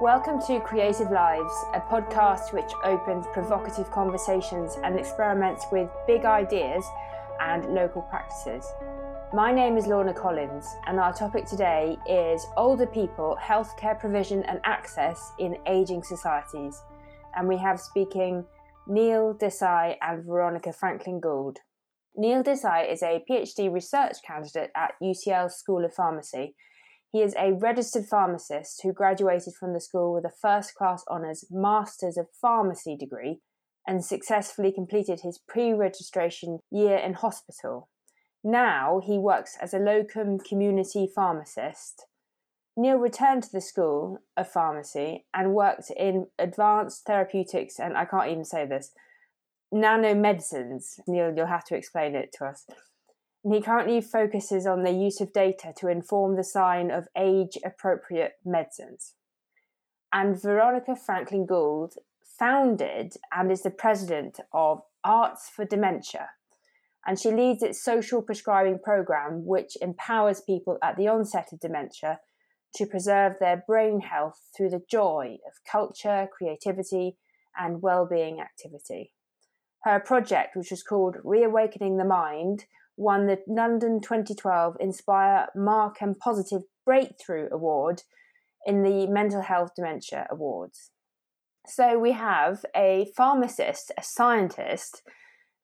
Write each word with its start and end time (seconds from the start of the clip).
Welcome 0.00 0.40
to 0.46 0.60
Creative 0.60 1.10
Lives, 1.10 1.52
a 1.74 1.80
podcast 1.80 2.54
which 2.54 2.72
opens 2.84 3.26
provocative 3.34 3.90
conversations 3.90 4.78
and 4.82 4.98
experiments 4.98 5.66
with 5.70 5.90
big 6.06 6.24
ideas 6.24 6.82
and 7.38 7.74
local 7.74 8.00
practices. 8.00 8.64
My 9.34 9.52
name 9.52 9.76
is 9.76 9.86
Lorna 9.86 10.14
Collins, 10.14 10.66
and 10.86 10.98
our 10.98 11.12
topic 11.12 11.44
today 11.44 11.98
is 12.08 12.46
older 12.56 12.86
people, 12.86 13.36
healthcare 13.38 14.00
provision 14.00 14.42
and 14.44 14.58
access 14.64 15.32
in 15.38 15.58
ageing 15.66 16.02
societies. 16.02 16.80
And 17.36 17.46
we 17.46 17.58
have 17.58 17.78
speaking 17.78 18.46
Neil 18.86 19.34
Desai 19.34 19.96
and 20.00 20.24
Veronica 20.24 20.72
Franklin 20.72 21.20
Gould. 21.20 21.58
Neil 22.16 22.42
Desai 22.42 22.90
is 22.90 23.02
a 23.02 23.22
PhD 23.30 23.70
research 23.70 24.16
candidate 24.26 24.70
at 24.74 24.94
UCL 25.02 25.52
School 25.52 25.84
of 25.84 25.92
Pharmacy 25.92 26.54
he 27.12 27.22
is 27.22 27.34
a 27.36 27.52
registered 27.52 28.06
pharmacist 28.06 28.82
who 28.82 28.92
graduated 28.92 29.54
from 29.54 29.72
the 29.72 29.80
school 29.80 30.12
with 30.12 30.24
a 30.24 30.32
first 30.40 30.74
class 30.74 31.04
honours 31.10 31.44
Masters 31.50 32.16
of 32.16 32.28
Pharmacy 32.40 32.96
degree 32.96 33.40
and 33.86 34.04
successfully 34.04 34.70
completed 34.70 35.20
his 35.22 35.38
pre 35.48 35.72
registration 35.72 36.60
year 36.70 36.96
in 36.96 37.14
hospital. 37.14 37.88
Now 38.44 39.00
he 39.04 39.18
works 39.18 39.56
as 39.60 39.74
a 39.74 39.78
locum 39.78 40.38
community 40.38 41.10
pharmacist. 41.12 42.06
Neil 42.76 42.96
returned 42.96 43.42
to 43.42 43.52
the 43.52 43.60
School 43.60 44.18
of 44.36 44.48
Pharmacy 44.48 45.26
and 45.34 45.52
worked 45.52 45.90
in 45.96 46.28
advanced 46.38 47.04
therapeutics 47.04 47.80
and 47.80 47.96
I 47.96 48.04
can't 48.04 48.30
even 48.30 48.44
say 48.44 48.66
this 48.66 48.92
nanomedicines. 49.74 51.00
Neil, 51.08 51.32
you'll 51.36 51.46
have 51.46 51.64
to 51.64 51.76
explain 51.76 52.14
it 52.14 52.32
to 52.34 52.44
us 52.44 52.66
and 53.44 53.54
he 53.54 53.60
currently 53.60 54.00
focuses 54.00 54.66
on 54.66 54.82
the 54.82 54.92
use 54.92 55.20
of 55.20 55.32
data 55.32 55.72
to 55.78 55.88
inform 55.88 56.36
the 56.36 56.44
sign 56.44 56.90
of 56.90 57.08
age 57.16 57.56
appropriate 57.64 58.34
medicines. 58.44 59.14
And 60.12 60.40
Veronica 60.40 60.96
Franklin 60.96 61.46
Gould 61.46 61.94
founded 62.38 63.14
and 63.32 63.50
is 63.50 63.62
the 63.62 63.70
president 63.70 64.40
of 64.52 64.82
Arts 65.04 65.48
for 65.48 65.64
Dementia. 65.64 66.30
And 67.06 67.18
she 67.18 67.30
leads 67.30 67.62
its 67.62 67.82
social 67.82 68.20
prescribing 68.20 68.78
program, 68.82 69.46
which 69.46 69.76
empowers 69.80 70.42
people 70.42 70.76
at 70.82 70.96
the 70.96 71.08
onset 71.08 71.48
of 71.52 71.60
dementia 71.60 72.20
to 72.74 72.86
preserve 72.86 73.36
their 73.40 73.64
brain 73.66 74.00
health 74.00 74.50
through 74.54 74.70
the 74.70 74.82
joy 74.90 75.38
of 75.46 75.64
culture, 75.70 76.28
creativity, 76.30 77.16
and 77.58 77.82
well-being 77.82 78.38
activity. 78.40 79.12
Her 79.84 79.98
project, 79.98 80.56
which 80.56 80.70
was 80.70 80.82
called 80.82 81.16
Reawakening 81.24 81.96
the 81.96 82.04
Mind, 82.04 82.66
won 83.00 83.26
the 83.26 83.38
London 83.48 84.00
2012 84.00 84.76
Inspire 84.78 85.48
Mark 85.56 85.96
and 86.02 86.18
Positive 86.18 86.62
Breakthrough 86.84 87.48
Award 87.50 88.02
in 88.66 88.82
the 88.82 89.06
Mental 89.06 89.40
Health 89.40 89.70
Dementia 89.74 90.26
Awards. 90.30 90.90
So 91.66 91.98
we 91.98 92.12
have 92.12 92.64
a 92.76 93.10
pharmacist, 93.16 93.90
a 93.96 94.02
scientist, 94.02 95.02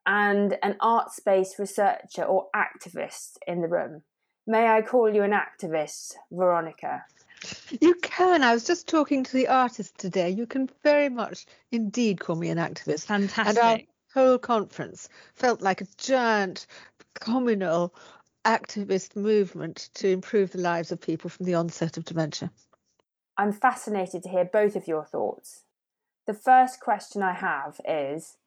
and 0.07 0.57
an 0.63 0.77
arts 0.81 1.21
based 1.21 1.59
researcher 1.59 2.23
or 2.23 2.47
activist 2.57 3.37
in 3.47 3.61
the 3.61 3.69
room. 3.69 4.03
May 4.47 4.69
I 4.69 4.81
call 4.81 5.13
you 5.13 5.23
an 5.23 5.33
activist, 5.33 6.15
Veronica? 6.31 7.05
You 7.81 7.95
can. 7.97 8.45
I 8.45 8.55
was 8.55 8.65
just 8.65 8.89
talking 8.89 9.25
to 9.25 9.33
the 9.33 9.49
artist 9.49 9.99
today. 9.99 10.31
You 10.31 10.47
can 10.47 10.71
very 10.83 11.11
much 11.11 11.45
indeed 11.71 12.21
call 12.21 12.37
me 12.37 12.49
an 12.49 12.59
activist. 12.59 13.07
Fantastic. 13.07 13.49
And 13.49 13.59
our 13.59 13.79
whole 14.17 14.39
conference 14.39 15.11
felt 15.35 15.61
like 15.61 15.83
a 15.83 15.87
giant 15.99 16.67
communal 17.21 17.95
activist 18.47 19.15
movement 19.15 19.91
to 19.93 20.09
improve 20.09 20.53
the 20.53 20.59
lives 20.59 20.91
of 20.91 20.99
people 20.99 21.29
from 21.29 21.45
the 21.45 21.55
onset 21.55 21.99
of 21.99 22.05
dementia. 22.07 22.51
I'm 23.37 23.53
fascinated 23.53 24.23
to 24.23 24.31
hear 24.31 24.47
both 24.47 24.75
of 24.75 24.89
your 24.89 25.05
thoughts. 25.05 25.65
The 26.27 26.33
first 26.33 26.81
question 26.81 27.23
I 27.23 27.35
have 27.35 27.79
is 27.87 28.39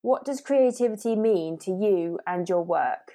What 0.00 0.24
does 0.24 0.40
creativity 0.40 1.14
mean 1.16 1.58
to 1.58 1.70
you 1.70 2.18
and 2.26 2.48
your 2.48 2.62
work? 2.62 3.12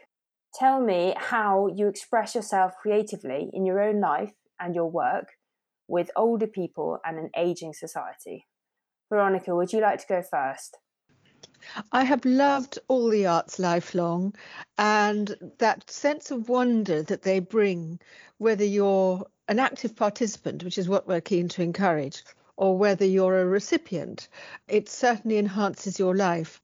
Tell 0.53 0.79
me 0.79 1.15
how 1.17 1.67
you 1.67 1.87
express 1.87 2.35
yourself 2.35 2.73
creatively 2.79 3.49
in 3.51 3.65
your 3.65 3.81
own 3.81 3.99
life 3.99 4.33
and 4.59 4.75
your 4.75 4.91
work 4.91 5.29
with 5.87 6.11
older 6.15 6.47
people 6.47 6.99
and 7.03 7.17
an 7.17 7.31
ageing 7.35 7.73
society. 7.73 8.45
Veronica, 9.09 9.55
would 9.55 9.73
you 9.73 9.81
like 9.81 9.99
to 9.99 10.07
go 10.07 10.21
first? 10.21 10.77
I 11.91 12.03
have 12.03 12.25
loved 12.25 12.79
all 12.87 13.09
the 13.09 13.25
arts 13.25 13.59
lifelong, 13.59 14.35
and 14.77 15.35
that 15.57 15.89
sense 15.89 16.31
of 16.31 16.49
wonder 16.49 17.03
that 17.03 17.23
they 17.23 17.39
bring, 17.39 17.99
whether 18.37 18.65
you're 18.65 19.25
an 19.47 19.59
active 19.59 19.95
participant, 19.95 20.63
which 20.63 20.77
is 20.77 20.89
what 20.89 21.07
we're 21.07 21.21
keen 21.21 21.47
to 21.49 21.61
encourage, 21.61 22.23
or 22.57 22.77
whether 22.77 23.05
you're 23.05 23.39
a 23.41 23.45
recipient, 23.45 24.27
it 24.67 24.89
certainly 24.89 25.37
enhances 25.37 25.99
your 25.99 26.15
life. 26.15 26.61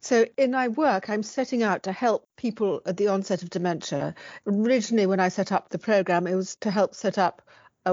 So, 0.00 0.26
in 0.36 0.52
my 0.52 0.68
work, 0.68 1.10
I'm 1.10 1.24
setting 1.24 1.62
out 1.62 1.82
to 1.82 1.92
help 1.92 2.28
people 2.36 2.80
at 2.86 2.96
the 2.96 3.08
onset 3.08 3.42
of 3.42 3.50
dementia. 3.50 4.14
Originally, 4.46 5.06
when 5.06 5.20
I 5.20 5.28
set 5.28 5.50
up 5.50 5.70
the 5.70 5.78
program, 5.78 6.26
it 6.26 6.36
was 6.36 6.54
to 6.56 6.70
help 6.70 6.94
set 6.94 7.18
up 7.18 7.42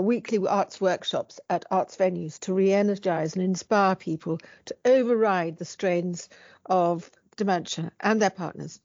weekly 0.01 0.39
arts 0.47 0.81
workshops 0.81 1.39
at 1.49 1.65
arts 1.71 1.95
venues 1.97 2.39
to 2.39 2.53
re 2.53 2.71
energize 2.71 3.35
and 3.35 3.43
inspire 3.43 3.95
people 3.95 4.39
to 4.65 4.75
override 4.85 5.57
the 5.57 5.65
strains 5.65 6.29
of 6.65 7.09
dementia 7.35 7.91
and 7.99 8.21
their 8.21 8.29
partners. 8.29 8.79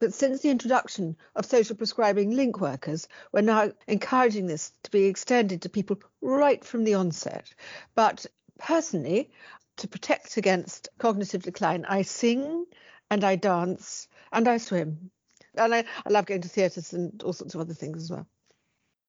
But 0.00 0.14
since 0.14 0.42
the 0.42 0.50
introduction 0.50 1.16
of 1.34 1.44
social 1.44 1.76
prescribing 1.76 2.30
link 2.30 2.60
workers, 2.60 3.08
we're 3.32 3.40
now 3.40 3.72
encouraging 3.88 4.46
this 4.46 4.72
to 4.84 4.90
be 4.90 5.06
extended 5.06 5.62
to 5.62 5.68
people 5.68 6.00
right 6.20 6.64
from 6.64 6.84
the 6.84 6.94
onset. 6.94 7.52
But 7.94 8.26
personally, 8.58 9.30
to 9.78 9.88
protect 9.88 10.36
against 10.36 10.88
cognitive 10.98 11.42
decline, 11.42 11.84
I 11.88 12.02
sing 12.02 12.66
and 13.10 13.24
I 13.24 13.36
dance 13.36 14.06
and 14.32 14.46
I 14.46 14.58
swim. 14.58 15.10
And 15.56 15.74
I, 15.74 15.84
I 16.06 16.10
love 16.10 16.26
going 16.26 16.42
to 16.42 16.48
theatres 16.48 16.92
and 16.92 17.20
all 17.22 17.32
sorts 17.32 17.54
of 17.54 17.60
other 17.60 17.74
things 17.74 18.04
as 18.04 18.10
well. 18.10 18.26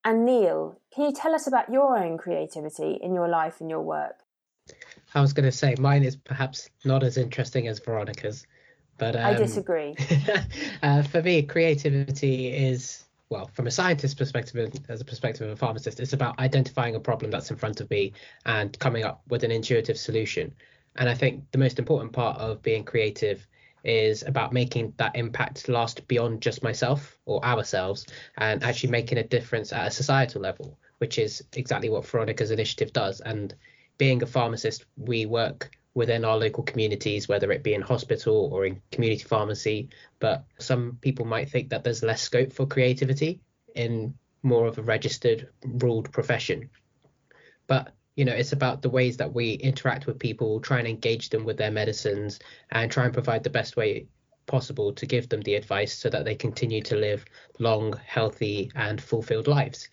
And 0.03 0.25
Neil, 0.25 0.79
can 0.93 1.05
you 1.05 1.13
tell 1.13 1.35
us 1.35 1.47
about 1.47 1.71
your 1.71 1.97
own 1.97 2.17
creativity 2.17 2.99
in 3.01 3.13
your 3.13 3.27
life 3.27 3.59
and 3.59 3.69
your 3.69 3.81
work? 3.81 4.15
I 5.13 5.21
was 5.21 5.33
going 5.33 5.45
to 5.45 5.51
say 5.51 5.75
mine 5.79 6.03
is 6.03 6.15
perhaps 6.15 6.69
not 6.85 7.03
as 7.03 7.17
interesting 7.17 7.67
as 7.67 7.79
Veronica's, 7.79 8.45
but 8.97 9.15
um, 9.15 9.25
I 9.25 9.33
disagree. 9.33 9.95
uh, 10.83 11.03
for 11.03 11.21
me, 11.21 11.41
creativity 11.41 12.47
is 12.47 13.03
well, 13.29 13.47
from 13.53 13.67
a 13.67 13.71
scientist's 13.71 14.15
perspective, 14.15 14.73
as 14.89 15.01
a 15.01 15.05
perspective 15.05 15.47
of 15.47 15.53
a 15.53 15.55
pharmacist, 15.55 15.99
it's 15.99 16.13
about 16.13 16.39
identifying 16.39 16.95
a 16.95 16.99
problem 16.99 17.29
that's 17.29 17.51
in 17.51 17.57
front 17.57 17.79
of 17.79 17.89
me 17.91 18.13
and 18.45 18.77
coming 18.79 19.03
up 19.03 19.21
with 19.29 19.43
an 19.43 19.51
intuitive 19.51 19.97
solution. 19.99 20.51
And 20.95 21.07
I 21.07 21.13
think 21.13 21.43
the 21.51 21.59
most 21.59 21.77
important 21.77 22.11
part 22.11 22.39
of 22.39 22.63
being 22.63 22.83
creative 22.83 23.47
is 23.83 24.23
about 24.23 24.53
making 24.53 24.93
that 24.97 25.15
impact 25.15 25.69
last 25.69 26.07
beyond 26.07 26.41
just 26.41 26.63
myself 26.63 27.17
or 27.25 27.43
ourselves 27.43 28.05
and 28.37 28.63
actually 28.63 28.89
making 28.89 29.17
a 29.17 29.27
difference 29.27 29.71
at 29.71 29.87
a 29.87 29.91
societal 29.91 30.41
level, 30.41 30.77
which 30.97 31.17
is 31.17 31.43
exactly 31.53 31.89
what 31.89 32.05
Veronica's 32.05 32.51
initiative 32.51 32.93
does. 32.93 33.21
And 33.21 33.53
being 33.97 34.21
a 34.21 34.25
pharmacist, 34.25 34.85
we 34.97 35.25
work 35.25 35.71
within 35.93 36.23
our 36.23 36.37
local 36.37 36.63
communities, 36.63 37.27
whether 37.27 37.51
it 37.51 37.63
be 37.63 37.73
in 37.73 37.81
hospital 37.81 38.49
or 38.53 38.65
in 38.65 38.81
community 38.91 39.23
pharmacy. 39.23 39.89
But 40.19 40.45
some 40.59 40.97
people 41.01 41.25
might 41.25 41.49
think 41.49 41.69
that 41.69 41.83
there's 41.83 42.03
less 42.03 42.21
scope 42.21 42.53
for 42.53 42.65
creativity 42.65 43.41
in 43.75 44.13
more 44.43 44.67
of 44.67 44.77
a 44.77 44.81
registered, 44.81 45.49
ruled 45.63 46.11
profession. 46.11 46.69
But 47.67 47.93
you 48.19 48.25
know 48.25 48.33
it's 48.33 48.51
about 48.51 48.81
the 48.81 48.89
ways 48.89 49.15
that 49.15 49.33
we 49.33 49.53
interact 49.53 50.05
with 50.05 50.19
people 50.19 50.59
try 50.59 50.77
and 50.77 50.87
engage 50.87 51.29
them 51.29 51.45
with 51.45 51.55
their 51.55 51.71
medicines 51.71 52.39
and 52.71 52.91
try 52.91 53.05
and 53.05 53.13
provide 53.13 53.45
the 53.45 53.49
best 53.49 53.77
way 53.77 54.05
possible 54.45 54.91
to 54.91 55.05
give 55.05 55.29
them 55.29 55.39
the 55.41 55.55
advice 55.55 55.93
so 55.97 56.09
that 56.09 56.25
they 56.25 56.35
continue 56.35 56.81
to 56.81 56.97
live 56.97 57.23
long 57.59 57.97
healthy 58.05 58.69
and 58.75 59.01
fulfilled 59.01 59.47
lives 59.47 59.87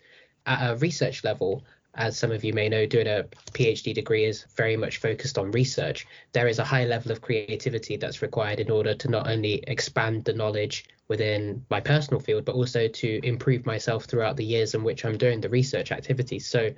at 0.44 0.70
a 0.70 0.76
research 0.78 1.22
level 1.22 1.62
as 1.97 2.19
some 2.19 2.31
of 2.31 2.44
you 2.44 2.53
may 2.53 2.68
know, 2.68 2.84
doing 2.84 3.06
a 3.06 3.24
PhD 3.53 3.95
degree 3.95 4.27
is 4.27 4.45
very 4.54 4.77
much 4.77 4.98
focused 4.98 5.39
on 5.39 5.51
research. 5.51 6.06
There 6.33 6.47
is 6.47 6.59
a 6.59 6.65
high 6.65 6.84
level 6.84 7.10
of 7.10 7.22
creativity 7.22 7.97
that's 7.97 8.21
required 8.21 8.60
in 8.60 8.71
order 8.71 8.95
to 8.95 9.09
not 9.09 9.27
only 9.27 9.65
expand 9.66 10.27
the 10.27 10.34
knowledge 10.34 10.84
within 11.09 11.65
my 11.71 11.80
personal 11.80 12.21
field, 12.21 12.45
but 12.45 12.54
also 12.54 12.86
to 12.86 13.21
improve 13.27 13.65
myself 13.65 14.04
throughout 14.04 14.36
the 14.36 14.45
years 14.45 14.74
in 14.74 14.84
which 14.84 15.06
I'm 15.06 15.16
doing 15.16 15.41
the 15.41 15.48
research 15.48 15.91
activities. 15.91 16.47
So 16.47 16.68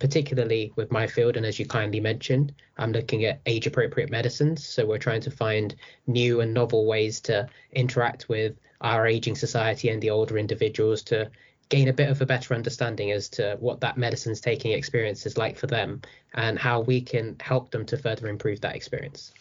particularly 0.00 0.72
with 0.76 0.92
my 0.92 1.06
field. 1.06 1.36
And 1.36 1.46
as 1.46 1.58
you 1.58 1.66
kindly 1.66 2.00
mentioned, 2.00 2.52
I'm 2.78 2.92
looking 2.92 3.24
at 3.24 3.40
age 3.46 3.66
appropriate 3.66 4.10
medicines. 4.10 4.64
So 4.64 4.86
we're 4.86 4.98
trying 4.98 5.22
to 5.22 5.30
find 5.30 5.74
new 6.06 6.40
and 6.40 6.52
novel 6.52 6.86
ways 6.86 7.20
to 7.22 7.48
interact 7.72 8.28
with 8.28 8.56
our 8.82 9.06
aging 9.06 9.36
society 9.36 9.88
and 9.88 10.02
the 10.02 10.10
older 10.10 10.36
individuals 10.36 11.02
to 11.04 11.30
gain 11.68 11.88
a 11.88 11.92
bit 11.92 12.10
of 12.10 12.20
a 12.20 12.26
better 12.26 12.54
understanding 12.54 13.10
as 13.10 13.28
to 13.28 13.56
what 13.58 13.80
that 13.80 13.96
medicines 13.96 14.40
taking 14.40 14.72
experience 14.72 15.26
is 15.26 15.36
like 15.36 15.56
for 15.56 15.66
them 15.66 16.00
and 16.34 16.58
how 16.58 16.80
we 16.80 17.00
can 17.00 17.34
help 17.40 17.70
them 17.70 17.84
to 17.86 17.96
further 17.96 18.28
improve 18.28 18.60
that 18.60 18.76
experience. 18.76 19.32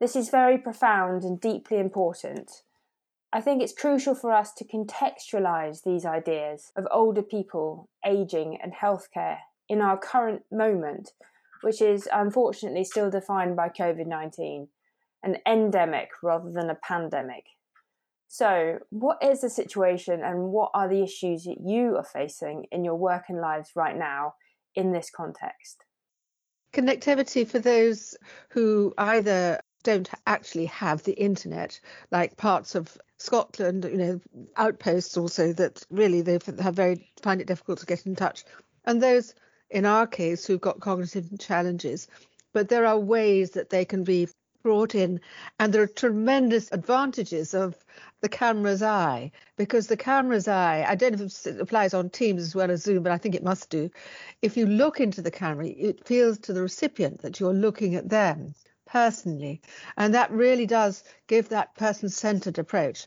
This 0.00 0.16
is 0.16 0.30
very 0.30 0.58
profound 0.58 1.22
and 1.22 1.40
deeply 1.40 1.78
important. 1.78 2.62
I 3.32 3.40
think 3.40 3.62
it's 3.62 3.72
crucial 3.72 4.14
for 4.14 4.32
us 4.32 4.52
to 4.54 4.64
contextualise 4.64 5.84
these 5.84 6.04
ideas 6.04 6.72
of 6.74 6.88
older 6.90 7.22
people, 7.22 7.88
ageing, 8.04 8.58
and 8.60 8.72
healthcare 8.72 9.38
in 9.70 9.80
our 9.80 9.96
current 9.96 10.42
moment, 10.50 11.12
which 11.62 11.80
is 11.80 12.08
unfortunately 12.12 12.82
still 12.82 13.08
defined 13.08 13.54
by 13.54 13.68
COVID 13.68 14.06
19, 14.06 14.68
an 15.22 15.36
endemic 15.46 16.10
rather 16.22 16.50
than 16.50 16.68
a 16.68 16.74
pandemic. 16.74 17.44
So, 18.26 18.80
what 18.90 19.22
is 19.22 19.40
the 19.40 19.48
situation 19.50 20.22
and 20.22 20.50
what 20.50 20.72
are 20.74 20.88
the 20.88 21.02
issues 21.02 21.44
that 21.44 21.58
you 21.64 21.96
are 21.96 22.04
facing 22.04 22.66
in 22.72 22.84
your 22.84 22.96
work 22.96 23.24
and 23.28 23.40
lives 23.40 23.70
right 23.76 23.96
now 23.96 24.34
in 24.74 24.92
this 24.92 25.10
context? 25.10 25.84
Connectivity 26.72 27.46
for 27.46 27.60
those 27.60 28.16
who 28.50 28.92
either 28.98 29.60
don't 29.82 30.10
actually 30.26 30.66
have 30.66 31.02
the 31.04 31.12
internet, 31.12 31.80
like 32.10 32.36
parts 32.36 32.74
of 32.74 32.98
Scotland, 33.18 33.84
you 33.84 33.96
know, 33.96 34.20
outposts 34.56 35.16
also 35.16 35.52
that 35.52 35.84
really 35.90 36.22
they 36.22 36.38
have 36.58 36.74
very 36.74 37.10
find 37.22 37.40
it 37.40 37.46
difficult 37.46 37.78
to 37.80 37.86
get 37.86 38.06
in 38.06 38.16
touch, 38.16 38.44
and 38.84 39.00
those 39.02 39.34
in 39.70 39.86
our 39.86 40.06
case 40.06 40.46
who've 40.46 40.60
got 40.60 40.80
cognitive 40.80 41.28
challenges. 41.38 42.08
But 42.52 42.68
there 42.68 42.86
are 42.86 42.98
ways 42.98 43.52
that 43.52 43.70
they 43.70 43.84
can 43.84 44.04
be 44.04 44.28
brought 44.62 44.94
in, 44.94 45.20
and 45.58 45.72
there 45.72 45.82
are 45.82 45.86
tremendous 45.86 46.70
advantages 46.72 47.54
of 47.54 47.76
the 48.20 48.28
camera's 48.28 48.82
eye 48.82 49.32
because 49.56 49.86
the 49.86 49.96
camera's 49.96 50.48
eye, 50.48 50.84
I 50.86 50.94
don't 50.94 51.18
know 51.18 51.24
if 51.24 51.46
it 51.46 51.60
applies 51.60 51.94
on 51.94 52.10
Teams 52.10 52.42
as 52.42 52.54
well 52.54 52.70
as 52.70 52.82
Zoom, 52.82 53.02
but 53.02 53.12
I 53.12 53.18
think 53.18 53.34
it 53.34 53.42
must 53.42 53.70
do. 53.70 53.90
If 54.42 54.56
you 54.56 54.66
look 54.66 55.00
into 55.00 55.22
the 55.22 55.30
camera, 55.30 55.68
it 55.68 56.06
feels 56.06 56.38
to 56.40 56.52
the 56.52 56.62
recipient 56.62 57.22
that 57.22 57.40
you're 57.40 57.54
looking 57.54 57.94
at 57.94 58.08
them 58.08 58.54
personally. 58.86 59.62
And 59.96 60.14
that 60.14 60.30
really 60.30 60.66
does 60.66 61.04
give 61.26 61.48
that 61.48 61.74
person 61.76 62.08
centered 62.08 62.58
approach. 62.58 63.06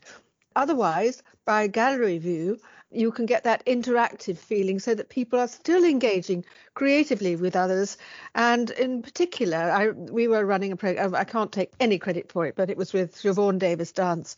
Otherwise, 0.56 1.22
by 1.44 1.66
gallery 1.66 2.18
view, 2.18 2.58
you 2.96 3.10
can 3.12 3.26
get 3.26 3.44
that 3.44 3.64
interactive 3.66 4.36
feeling 4.38 4.78
so 4.78 4.94
that 4.94 5.08
people 5.08 5.38
are 5.38 5.48
still 5.48 5.84
engaging 5.84 6.44
creatively 6.74 7.36
with 7.36 7.56
others. 7.56 7.96
And 8.34 8.70
in 8.70 9.02
particular, 9.02 9.56
I, 9.56 9.90
we 9.90 10.28
were 10.28 10.44
running 10.44 10.72
a 10.72 10.76
program, 10.76 11.14
I 11.14 11.24
can't 11.24 11.52
take 11.52 11.72
any 11.80 11.98
credit 11.98 12.30
for 12.30 12.46
it, 12.46 12.56
but 12.56 12.70
it 12.70 12.76
was 12.76 12.92
with 12.92 13.16
Siobhan 13.16 13.58
Davies 13.58 13.92
Dance 13.92 14.36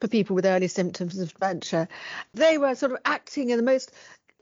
for 0.00 0.08
people 0.08 0.34
with 0.34 0.46
early 0.46 0.68
symptoms 0.68 1.18
of 1.18 1.32
dementia. 1.34 1.88
They 2.32 2.58
were 2.58 2.74
sort 2.74 2.92
of 2.92 2.98
acting 3.04 3.50
in 3.50 3.56
the 3.56 3.62
most 3.62 3.92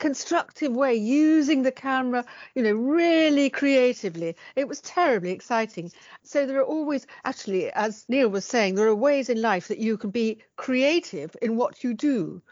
constructive 0.03 0.73
way, 0.73 0.97
using 0.97 1.63
the 1.63 1.71
camera, 1.71 2.25
you 2.57 2.63
know, 2.63 2.73
really 2.73 3.49
creatively. 3.49 4.35
It 4.57 4.67
was 4.67 4.81
terribly 4.81 5.31
exciting. 5.31 5.93
So 6.25 6.45
there 6.45 6.59
are 6.59 6.65
always, 6.65 7.07
actually, 7.25 7.71
as 7.71 8.05
Neil 8.09 8.29
was 8.29 8.45
saying, 8.45 8.75
there 8.75 8.89
are 8.89 8.95
ways 8.97 9.29
in 9.29 9.41
life 9.41 9.69
that 9.69 9.79
you 9.79 9.97
can 9.97 10.11
be 10.11 10.39
creative 10.57 11.37
in 11.41 11.57
what 11.57 11.85
you 11.85 11.95
do. 11.95 12.43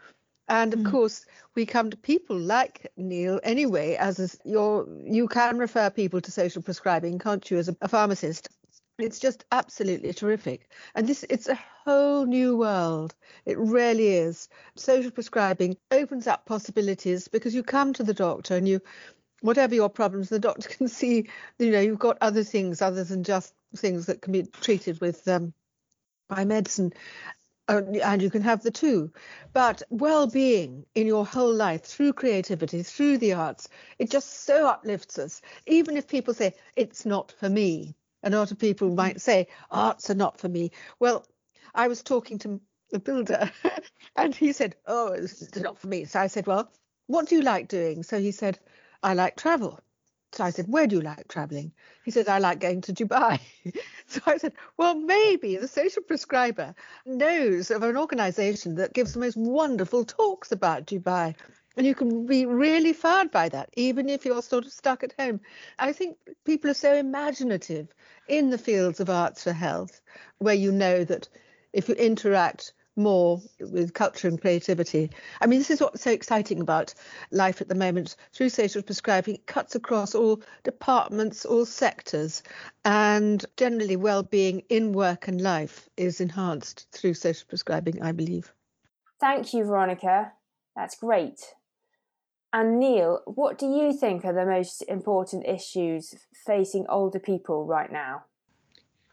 And 0.51 0.73
of 0.73 0.81
mm. 0.81 0.91
course, 0.91 1.25
we 1.55 1.65
come 1.65 1.89
to 1.91 1.97
people 1.97 2.37
like 2.37 2.91
Neil 2.97 3.39
anyway, 3.41 3.95
as 3.95 4.37
your, 4.43 4.85
you 5.01 5.29
can 5.29 5.57
refer 5.57 5.89
people 5.89 6.19
to 6.19 6.29
social 6.29 6.61
prescribing, 6.61 7.19
can't 7.19 7.49
you, 7.49 7.57
as 7.57 7.69
a, 7.69 7.77
a 7.79 7.87
pharmacist? 7.87 8.49
It's 8.99 9.17
just 9.17 9.45
absolutely 9.53 10.11
terrific. 10.11 10.69
And 10.93 11.07
this 11.07 11.23
it's 11.29 11.47
a 11.47 11.57
whole 11.85 12.25
new 12.25 12.57
world. 12.57 13.15
It 13.45 13.57
really 13.59 14.09
is. 14.09 14.49
Social 14.75 15.09
prescribing 15.09 15.77
opens 15.89 16.27
up 16.27 16.45
possibilities 16.45 17.29
because 17.29 17.55
you 17.55 17.63
come 17.63 17.93
to 17.93 18.03
the 18.03 18.13
doctor 18.13 18.57
and 18.57 18.67
you 18.67 18.81
whatever 19.39 19.73
your 19.73 19.89
problems, 19.89 20.27
the 20.27 20.39
doctor 20.49 20.67
can 20.67 20.89
see, 20.89 21.29
you 21.59 21.71
know, 21.71 21.79
you've 21.79 21.97
got 21.97 22.17
other 22.19 22.43
things 22.43 22.81
other 22.81 23.05
than 23.05 23.23
just 23.23 23.53
things 23.77 24.07
that 24.07 24.21
can 24.21 24.33
be 24.33 24.43
treated 24.59 24.99
with 24.99 25.25
um, 25.29 25.53
by 26.27 26.43
medicine. 26.43 26.91
And 27.77 28.21
you 28.21 28.29
can 28.29 28.41
have 28.41 28.63
the 28.63 28.71
two. 28.71 29.11
But 29.53 29.81
well 29.89 30.27
being 30.27 30.85
in 30.93 31.07
your 31.07 31.25
whole 31.25 31.53
life 31.53 31.83
through 31.83 32.13
creativity, 32.13 32.83
through 32.83 33.17
the 33.19 33.33
arts, 33.33 33.69
it 33.97 34.09
just 34.09 34.45
so 34.45 34.67
uplifts 34.67 35.17
us. 35.17 35.41
Even 35.67 35.95
if 35.95 36.07
people 36.07 36.33
say, 36.33 36.53
it's 36.75 37.05
not 37.05 37.31
for 37.39 37.49
me, 37.49 37.95
a 38.23 38.29
lot 38.29 38.51
of 38.51 38.59
people 38.59 38.87
mm-hmm. 38.87 38.97
might 38.97 39.21
say 39.21 39.47
arts 39.69 40.09
are 40.09 40.15
not 40.15 40.39
for 40.39 40.49
me. 40.49 40.71
Well, 40.99 41.25
I 41.73 41.87
was 41.87 42.03
talking 42.03 42.37
to 42.39 42.59
the 42.91 42.99
builder 42.99 43.49
and 44.15 44.35
he 44.35 44.51
said, 44.51 44.75
Oh, 44.85 45.13
it's 45.13 45.55
not 45.55 45.79
for 45.79 45.87
me. 45.87 46.05
So 46.05 46.19
I 46.19 46.27
said, 46.27 46.47
Well, 46.47 46.71
what 47.07 47.27
do 47.27 47.35
you 47.35 47.41
like 47.41 47.67
doing? 47.67 48.03
So 48.03 48.19
he 48.19 48.31
said, 48.31 48.59
I 49.01 49.13
like 49.13 49.37
travel. 49.37 49.79
So 50.33 50.45
I 50.45 50.49
said, 50.51 50.67
Where 50.69 50.87
do 50.87 50.95
you 50.95 51.01
like 51.01 51.27
traveling? 51.27 51.73
He 52.03 52.11
said, 52.11 52.29
I 52.29 52.39
like 52.39 52.59
going 52.59 52.81
to 52.81 52.93
Dubai. 52.93 53.39
so 54.07 54.21
I 54.25 54.37
said, 54.37 54.53
Well, 54.77 54.95
maybe 54.95 55.57
the 55.57 55.67
social 55.67 56.03
prescriber 56.03 56.73
knows 57.05 57.69
of 57.69 57.83
an 57.83 57.97
organization 57.97 58.75
that 58.75 58.93
gives 58.93 59.13
the 59.13 59.19
most 59.19 59.35
wonderful 59.35 60.05
talks 60.05 60.51
about 60.51 60.85
Dubai. 60.85 61.35
And 61.75 61.85
you 61.85 61.95
can 61.95 62.25
be 62.25 62.45
really 62.45 62.93
fired 62.93 63.31
by 63.31 63.49
that, 63.49 63.69
even 63.75 64.09
if 64.09 64.25
you're 64.25 64.41
sort 64.41 64.65
of 64.65 64.71
stuck 64.71 65.03
at 65.03 65.15
home. 65.17 65.41
I 65.79 65.93
think 65.93 66.17
people 66.45 66.71
are 66.71 66.75
so 66.75 66.95
imaginative 66.95 67.93
in 68.27 68.49
the 68.49 68.57
fields 68.57 68.99
of 68.99 69.09
arts 69.09 69.43
for 69.43 69.53
health, 69.53 70.01
where 70.39 70.53
you 70.53 70.71
know 70.71 71.03
that 71.05 71.27
if 71.73 71.87
you 71.87 71.95
interact 71.95 72.73
more 73.01 73.41
with 73.59 73.93
culture 73.93 74.27
and 74.27 74.39
creativity. 74.39 75.09
I 75.41 75.47
mean, 75.47 75.59
this 75.59 75.69
is 75.69 75.81
what's 75.81 76.03
so 76.03 76.11
exciting 76.11 76.61
about 76.61 76.93
life 77.31 77.61
at 77.61 77.67
the 77.67 77.75
moment. 77.75 78.15
Through 78.33 78.49
social 78.49 78.81
prescribing, 78.81 79.35
it 79.35 79.47
cuts 79.47 79.75
across 79.75 80.15
all 80.15 80.41
departments, 80.63 81.45
all 81.45 81.65
sectors, 81.65 82.43
and 82.85 83.43
generally 83.57 83.95
well-being 83.95 84.63
in 84.69 84.93
work 84.93 85.27
and 85.27 85.41
life 85.41 85.89
is 85.97 86.21
enhanced 86.21 86.87
through 86.91 87.13
social 87.13 87.45
prescribing, 87.47 88.01
I 88.01 88.11
believe. 88.11 88.53
Thank 89.19 89.53
you, 89.53 89.63
Veronica. 89.63 90.33
That's 90.75 90.95
great. 90.95 91.55
And 92.53 92.79
Neil, 92.79 93.21
what 93.25 93.57
do 93.57 93.65
you 93.65 93.93
think 93.93 94.25
are 94.25 94.33
the 94.33 94.45
most 94.45 94.81
important 94.83 95.45
issues 95.47 96.15
facing 96.45 96.85
older 96.89 97.19
people 97.19 97.65
right 97.65 97.91
now? 97.91 98.25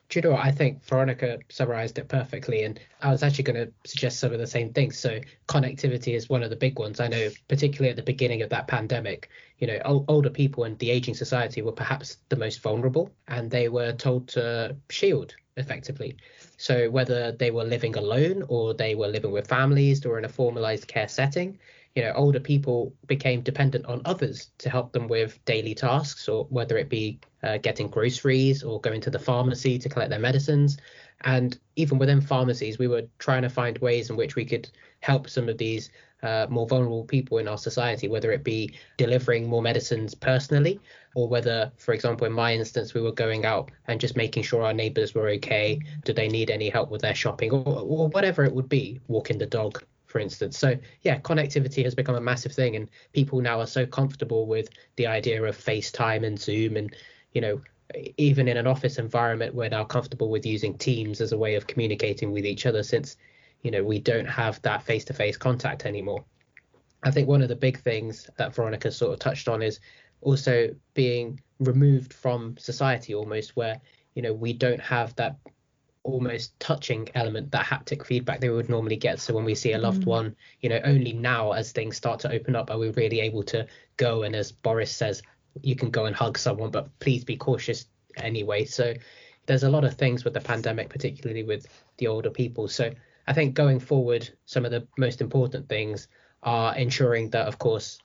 Do 0.08 0.18
you 0.18 0.22
know 0.22 0.30
what? 0.30 0.44
I 0.44 0.52
think 0.52 0.82
Veronica 0.86 1.38
summarized 1.50 1.98
it 1.98 2.08
perfectly, 2.08 2.62
and 2.62 2.80
I 3.02 3.10
was 3.10 3.22
actually 3.22 3.44
going 3.44 3.66
to 3.66 3.72
suggest 3.84 4.18
some 4.18 4.32
of 4.32 4.38
the 4.38 4.46
same 4.46 4.72
things. 4.72 4.98
So, 4.98 5.20
connectivity 5.48 6.14
is 6.14 6.30
one 6.30 6.42
of 6.42 6.48
the 6.48 6.56
big 6.56 6.78
ones. 6.78 6.98
I 6.98 7.08
know, 7.08 7.28
particularly 7.48 7.90
at 7.90 7.96
the 7.96 8.02
beginning 8.02 8.40
of 8.40 8.48
that 8.48 8.68
pandemic, 8.68 9.28
you 9.58 9.66
know, 9.66 10.04
older 10.08 10.30
people 10.30 10.64
and 10.64 10.78
the 10.78 10.90
aging 10.90 11.14
society 11.14 11.60
were 11.60 11.72
perhaps 11.72 12.16
the 12.30 12.36
most 12.36 12.62
vulnerable, 12.62 13.10
and 13.26 13.50
they 13.50 13.68
were 13.68 13.92
told 13.92 14.28
to 14.28 14.76
shield 14.88 15.34
effectively. 15.58 16.16
So, 16.56 16.88
whether 16.88 17.32
they 17.32 17.50
were 17.50 17.64
living 17.64 17.94
alone 17.96 18.44
or 18.48 18.72
they 18.72 18.94
were 18.94 19.08
living 19.08 19.32
with 19.32 19.46
families 19.46 20.06
or 20.06 20.16
in 20.18 20.24
a 20.24 20.28
formalized 20.28 20.88
care 20.88 21.08
setting, 21.08 21.58
you 21.94 22.02
know 22.02 22.12
older 22.14 22.40
people 22.40 22.92
became 23.06 23.40
dependent 23.40 23.86
on 23.86 24.02
others 24.04 24.50
to 24.58 24.70
help 24.70 24.92
them 24.92 25.08
with 25.08 25.44
daily 25.44 25.74
tasks 25.74 26.28
or 26.28 26.44
whether 26.44 26.76
it 26.78 26.88
be 26.88 27.18
uh, 27.42 27.58
getting 27.58 27.88
groceries 27.88 28.62
or 28.62 28.80
going 28.80 29.00
to 29.00 29.10
the 29.10 29.18
pharmacy 29.18 29.78
to 29.78 29.88
collect 29.88 30.10
their 30.10 30.18
medicines. 30.18 30.76
And 31.22 31.58
even 31.76 31.98
within 31.98 32.20
pharmacies 32.20 32.78
we 32.78 32.88
were 32.88 33.02
trying 33.18 33.42
to 33.42 33.48
find 33.48 33.78
ways 33.78 34.10
in 34.10 34.16
which 34.16 34.36
we 34.36 34.44
could 34.44 34.70
help 35.00 35.28
some 35.28 35.48
of 35.48 35.58
these 35.58 35.90
uh, 36.22 36.46
more 36.48 36.66
vulnerable 36.66 37.04
people 37.04 37.38
in 37.38 37.46
our 37.46 37.58
society 37.58 38.08
whether 38.08 38.32
it 38.32 38.42
be 38.42 38.74
delivering 38.96 39.48
more 39.48 39.62
medicines 39.62 40.14
personally 40.14 40.80
or 41.14 41.28
whether 41.28 41.70
for 41.76 41.94
example 41.94 42.26
in 42.26 42.32
my 42.32 42.52
instance 42.52 42.92
we 42.92 43.00
were 43.00 43.12
going 43.12 43.44
out 43.44 43.70
and 43.86 44.00
just 44.00 44.16
making 44.16 44.42
sure 44.42 44.62
our 44.62 44.72
neighbors 44.72 45.14
were 45.14 45.28
okay 45.28 45.78
do 46.04 46.12
they 46.12 46.26
need 46.26 46.50
any 46.50 46.68
help 46.68 46.90
with 46.90 47.02
their 47.02 47.14
shopping 47.14 47.52
or, 47.52 47.62
or 47.64 48.08
whatever 48.08 48.44
it 48.44 48.52
would 48.52 48.68
be 48.68 49.00
walking 49.06 49.38
the 49.38 49.46
dog 49.46 49.80
for 50.08 50.18
instance. 50.18 50.58
So 50.58 50.76
yeah, 51.02 51.18
connectivity 51.20 51.84
has 51.84 51.94
become 51.94 52.16
a 52.16 52.20
massive 52.20 52.52
thing, 52.52 52.74
and 52.74 52.90
people 53.12 53.40
now 53.40 53.60
are 53.60 53.66
so 53.66 53.86
comfortable 53.86 54.46
with 54.46 54.68
the 54.96 55.06
idea 55.06 55.42
of 55.44 55.56
FaceTime 55.56 56.26
and 56.26 56.38
Zoom, 56.38 56.76
and 56.76 56.94
you 57.32 57.40
know, 57.40 57.60
even 58.16 58.48
in 58.48 58.56
an 58.56 58.66
office 58.66 58.98
environment, 58.98 59.54
we're 59.54 59.68
now 59.68 59.84
comfortable 59.84 60.30
with 60.30 60.44
using 60.44 60.76
Teams 60.76 61.20
as 61.20 61.32
a 61.32 61.38
way 61.38 61.54
of 61.54 61.66
communicating 61.66 62.32
with 62.32 62.44
each 62.44 62.66
other, 62.66 62.82
since 62.82 63.16
you 63.62 63.70
know 63.70 63.84
we 63.84 64.00
don't 64.00 64.26
have 64.26 64.60
that 64.62 64.82
face-to-face 64.82 65.36
contact 65.36 65.86
anymore. 65.86 66.24
I 67.04 67.10
think 67.10 67.28
one 67.28 67.42
of 67.42 67.48
the 67.48 67.56
big 67.56 67.78
things 67.78 68.28
that 68.38 68.54
Veronica 68.54 68.90
sort 68.90 69.12
of 69.12 69.20
touched 69.20 69.46
on 69.46 69.62
is 69.62 69.78
also 70.22 70.74
being 70.94 71.40
removed 71.60 72.12
from 72.12 72.56
society 72.56 73.14
almost 73.14 73.56
where 73.56 73.80
you 74.14 74.22
know 74.22 74.32
we 74.32 74.52
don't 74.52 74.80
have 74.80 75.14
that 75.16 75.36
almost 76.08 76.58
touching 76.58 77.08
element, 77.14 77.50
that 77.52 77.66
haptic 77.66 78.04
feedback 78.06 78.40
they 78.40 78.48
would 78.48 78.68
normally 78.68 78.96
get. 78.96 79.20
So 79.20 79.34
when 79.34 79.44
we 79.44 79.54
see 79.54 79.72
a 79.72 79.78
loved 79.78 80.02
mm. 80.02 80.06
one, 80.06 80.36
you 80.60 80.68
know, 80.68 80.80
only 80.84 81.12
now 81.12 81.52
as 81.52 81.72
things 81.72 81.96
start 81.96 82.20
to 82.20 82.32
open 82.32 82.56
up 82.56 82.70
are 82.70 82.78
we 82.78 82.90
really 82.90 83.20
able 83.20 83.42
to 83.44 83.66
go 83.96 84.22
and 84.22 84.34
as 84.34 84.50
Boris 84.50 84.90
says, 84.90 85.22
you 85.62 85.76
can 85.76 85.90
go 85.90 86.06
and 86.06 86.16
hug 86.16 86.38
someone, 86.38 86.70
but 86.70 86.88
please 86.98 87.24
be 87.24 87.36
cautious 87.36 87.86
anyway. 88.16 88.64
So 88.64 88.94
there's 89.46 89.64
a 89.64 89.70
lot 89.70 89.84
of 89.84 89.94
things 89.94 90.24
with 90.24 90.34
the 90.34 90.40
pandemic, 90.40 90.88
particularly 90.88 91.42
with 91.42 91.66
the 91.98 92.06
older 92.06 92.30
people. 92.30 92.68
So 92.68 92.92
I 93.26 93.32
think 93.32 93.54
going 93.54 93.80
forward, 93.80 94.28
some 94.46 94.64
of 94.64 94.70
the 94.70 94.86
most 94.96 95.20
important 95.20 95.68
things 95.68 96.08
are 96.42 96.74
ensuring 96.76 97.30
that, 97.30 97.46
of 97.46 97.58
course, 97.58 97.98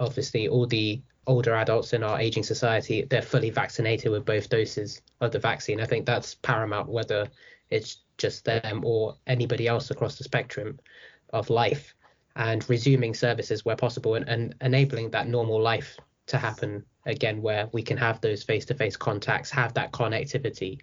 obviously 0.00 0.48
all 0.48 0.66
the 0.66 1.00
older 1.28 1.54
adults 1.54 1.92
in 1.92 2.02
our 2.02 2.18
aging 2.18 2.42
society 2.42 3.02
they're 3.02 3.22
fully 3.22 3.50
vaccinated 3.50 4.10
with 4.10 4.24
both 4.24 4.48
doses 4.48 5.02
of 5.20 5.30
the 5.30 5.38
vaccine. 5.38 5.80
I 5.80 5.86
think 5.86 6.06
that's 6.06 6.34
paramount, 6.36 6.88
whether 6.88 7.28
it's 7.70 7.98
just 8.16 8.44
them 8.44 8.82
or 8.84 9.14
anybody 9.26 9.68
else 9.68 9.90
across 9.90 10.16
the 10.16 10.24
spectrum 10.24 10.80
of 11.32 11.50
life, 11.50 11.94
and 12.34 12.68
resuming 12.70 13.14
services 13.14 13.64
where 13.64 13.76
possible 13.76 14.14
and, 14.14 14.28
and 14.28 14.54
enabling 14.62 15.10
that 15.10 15.28
normal 15.28 15.60
life 15.60 15.98
to 16.26 16.38
happen 16.38 16.84
again, 17.04 17.42
where 17.42 17.68
we 17.72 17.82
can 17.82 17.96
have 17.96 18.20
those 18.20 18.42
face 18.42 18.64
to 18.66 18.74
face 18.74 18.96
contacts, 18.96 19.50
have 19.50 19.74
that 19.74 19.92
connectivity, 19.92 20.78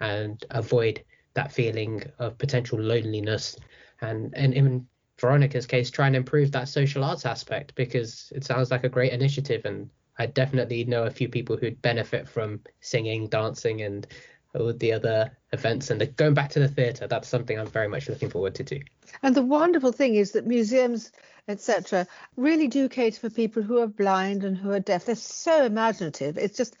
and 0.00 0.44
avoid 0.50 1.02
that 1.34 1.52
feeling 1.52 2.02
of 2.18 2.38
potential 2.38 2.78
loneliness. 2.78 3.56
And, 4.00 4.32
and 4.36 4.54
in 4.54 4.86
Veronica's 5.18 5.66
case, 5.66 5.90
try 5.90 6.06
and 6.06 6.16
improve 6.16 6.52
that 6.52 6.68
social 6.68 7.04
arts 7.04 7.26
aspect 7.26 7.74
because 7.74 8.32
it 8.34 8.44
sounds 8.44 8.70
like 8.70 8.84
a 8.84 8.88
great 8.88 9.12
initiative. 9.12 9.64
And 9.64 9.90
I 10.18 10.26
definitely 10.26 10.84
know 10.84 11.04
a 11.04 11.10
few 11.10 11.28
people 11.28 11.56
who'd 11.56 11.82
benefit 11.82 12.28
from 12.28 12.60
singing, 12.80 13.28
dancing, 13.28 13.82
and 13.82 14.06
all 14.54 14.72
the 14.72 14.92
other 14.92 15.36
events. 15.52 15.90
And 15.90 16.00
the, 16.00 16.06
going 16.06 16.34
back 16.34 16.50
to 16.50 16.60
the 16.60 16.68
theatre, 16.68 17.06
that's 17.06 17.28
something 17.28 17.58
I'm 17.58 17.66
very 17.66 17.88
much 17.88 18.08
looking 18.08 18.30
forward 18.30 18.54
to 18.56 18.64
too. 18.64 18.80
And 19.22 19.34
the 19.34 19.42
wonderful 19.42 19.92
thing 19.92 20.14
is 20.14 20.32
that 20.32 20.46
museums, 20.46 21.12
etc., 21.48 22.06
really 22.36 22.68
do 22.68 22.88
cater 22.88 23.20
for 23.20 23.30
people 23.30 23.62
who 23.62 23.78
are 23.78 23.86
blind 23.86 24.44
and 24.44 24.56
who 24.56 24.70
are 24.72 24.80
deaf. 24.80 25.04
They're 25.04 25.14
so 25.16 25.64
imaginative. 25.64 26.38
It's 26.38 26.56
just 26.56 26.76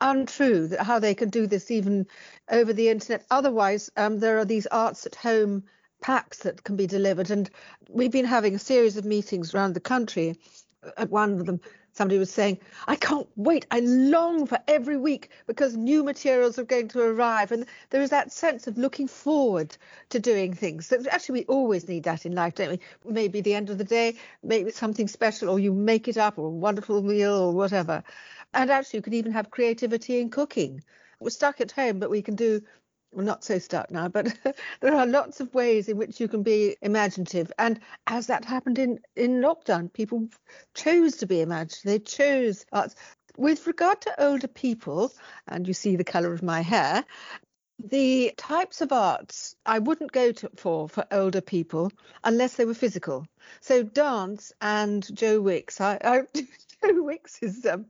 untrue 0.00 0.66
that 0.68 0.82
how 0.82 0.98
they 0.98 1.14
can 1.14 1.30
do 1.30 1.46
this 1.46 1.70
even 1.70 2.06
over 2.50 2.72
the 2.72 2.88
internet. 2.88 3.24
Otherwise, 3.30 3.90
um, 3.96 4.18
there 4.18 4.38
are 4.38 4.44
these 4.44 4.66
arts 4.66 5.06
at 5.06 5.14
home 5.14 5.64
packs 6.02 6.38
that 6.40 6.64
can 6.64 6.76
be 6.76 6.86
delivered. 6.86 7.30
And 7.30 7.48
we've 7.88 8.12
been 8.12 8.26
having 8.26 8.54
a 8.54 8.58
series 8.58 8.98
of 8.98 9.06
meetings 9.06 9.54
around 9.54 9.72
the 9.72 9.80
country. 9.80 10.36
At 10.98 11.10
one 11.10 11.40
of 11.40 11.46
them, 11.46 11.60
somebody 11.92 12.18
was 12.18 12.30
saying, 12.30 12.58
I 12.88 12.96
can't 12.96 13.28
wait. 13.36 13.66
I 13.70 13.80
long 13.80 14.46
for 14.46 14.58
every 14.66 14.96
week 14.96 15.30
because 15.46 15.76
new 15.76 16.02
materials 16.02 16.58
are 16.58 16.64
going 16.64 16.88
to 16.88 17.00
arrive. 17.00 17.52
And 17.52 17.66
there 17.90 18.02
is 18.02 18.10
that 18.10 18.32
sense 18.32 18.66
of 18.66 18.76
looking 18.76 19.06
forward 19.06 19.76
to 20.10 20.18
doing 20.18 20.52
things. 20.52 20.86
So 20.86 21.02
actually, 21.10 21.40
we 21.40 21.46
always 21.46 21.88
need 21.88 22.02
that 22.04 22.26
in 22.26 22.34
life, 22.34 22.56
don't 22.56 22.70
we? 22.70 22.80
Maybe 23.10 23.40
the 23.40 23.54
end 23.54 23.70
of 23.70 23.78
the 23.78 23.84
day, 23.84 24.16
maybe 24.42 24.72
something 24.72 25.06
special, 25.08 25.48
or 25.48 25.58
you 25.60 25.72
make 25.72 26.08
it 26.08 26.18
up, 26.18 26.36
or 26.36 26.46
a 26.46 26.50
wonderful 26.50 27.00
meal, 27.00 27.34
or 27.34 27.52
whatever. 27.52 28.02
And 28.52 28.70
actually, 28.70 28.98
you 28.98 29.02
can 29.02 29.14
even 29.14 29.32
have 29.32 29.50
creativity 29.50 30.20
in 30.20 30.30
cooking. 30.30 30.82
We're 31.20 31.30
stuck 31.30 31.60
at 31.60 31.70
home, 31.70 32.00
but 32.00 32.10
we 32.10 32.22
can 32.22 32.34
do 32.34 32.60
well, 33.12 33.26
not 33.26 33.44
so 33.44 33.58
stuck 33.58 33.90
now, 33.90 34.08
but 34.08 34.36
there 34.80 34.94
are 34.94 35.06
lots 35.06 35.40
of 35.40 35.54
ways 35.54 35.88
in 35.88 35.96
which 35.96 36.20
you 36.20 36.28
can 36.28 36.42
be 36.42 36.76
imaginative. 36.82 37.52
And 37.58 37.80
as 38.06 38.26
that 38.28 38.44
happened 38.44 38.78
in, 38.78 39.00
in 39.16 39.40
lockdown, 39.40 39.92
people 39.92 40.28
chose 40.74 41.16
to 41.18 41.26
be 41.26 41.40
imaginative. 41.40 41.82
They 41.84 41.98
chose 41.98 42.64
arts. 42.72 42.94
With 43.36 43.66
regard 43.66 44.02
to 44.02 44.22
older 44.22 44.48
people, 44.48 45.12
and 45.48 45.66
you 45.66 45.72
see 45.74 45.96
the 45.96 46.04
colour 46.04 46.32
of 46.32 46.42
my 46.42 46.60
hair, 46.60 47.04
the 47.82 48.32
types 48.36 48.80
of 48.80 48.92
arts 48.92 49.56
I 49.66 49.78
wouldn't 49.78 50.12
go 50.12 50.32
to, 50.32 50.50
for 50.56 50.88
for 50.88 51.04
older 51.10 51.40
people 51.40 51.90
unless 52.22 52.54
they 52.54 52.64
were 52.64 52.74
physical. 52.74 53.26
So 53.60 53.82
dance 53.82 54.52
and 54.60 55.04
Joe 55.16 55.40
Wicks. 55.40 55.80
I, 55.80 55.98
I 56.04 56.22
Joe 56.82 57.02
Wicks 57.02 57.38
is 57.42 57.66
um, 57.66 57.86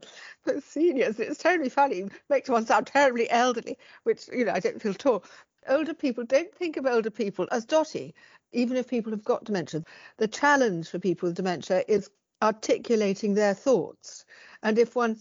seniors. 0.61 1.19
It's 1.21 1.39
terribly 1.39 1.69
funny. 1.69 2.07
Makes 2.29 2.49
one 2.49 2.67
sound 2.67 2.87
terribly 2.87 3.31
elderly, 3.31 3.79
which 4.05 4.29
you 4.33 4.45
know 4.45 4.53
I 4.53 4.61
don't 4.61 4.81
feel 4.81 4.93
at 4.93 5.07
all. 5.07 5.25
Older 5.69 5.95
people 5.95 6.25
don't 6.25 6.55
think 6.55 6.77
of 6.77 6.87
older 6.87 7.11
people 7.11 7.47
as 7.53 7.65
dotty, 7.65 8.15
even 8.53 8.77
if 8.77 8.89
people 8.89 9.13
have 9.13 9.25
got 9.25 9.45
dementia. 9.45 9.85
The 10.19 10.29
challenge 10.29 10.89
for 10.89 10.99
people 10.99 11.29
with 11.29 11.37
dementia 11.37 11.85
is 11.89 12.11
articulating 12.43 13.35
their 13.35 13.55
thoughts, 13.55 14.25
and 14.63 14.79
if 14.79 14.97
one 14.97 15.19